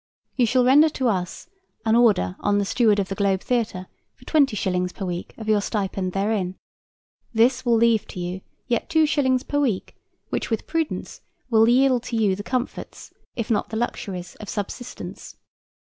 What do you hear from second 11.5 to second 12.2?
will yield to